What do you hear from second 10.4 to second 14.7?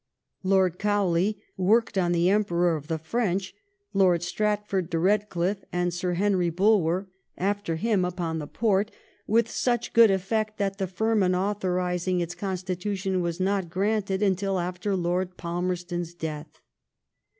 that the firman authorising its constitution was not granted until